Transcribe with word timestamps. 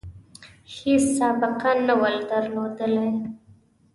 هیڅ 0.75 1.03
سابقه 1.17 1.71
نه 1.87 1.93
وه 1.99 2.09
درلودلې. 2.29 3.07